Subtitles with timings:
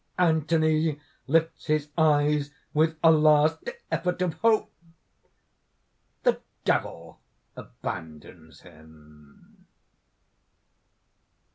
[0.17, 4.73] (Anthony lifts his eyes with a last effort of hope.
[6.25, 7.21] _The Devil
[7.55, 9.67] abandons him.